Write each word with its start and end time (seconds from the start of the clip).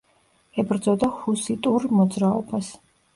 ებრძოდა 0.61 1.09
ჰუსიტურ 1.17 1.85
მოძრაობას. 1.99 2.71